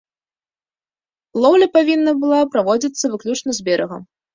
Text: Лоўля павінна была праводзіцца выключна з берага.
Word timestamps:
Лоўля 1.45 1.69
павінна 1.77 2.11
была 2.27 2.43
праводзіцца 2.57 3.05
выключна 3.17 3.51
з 3.63 3.73
берага. 3.73 4.07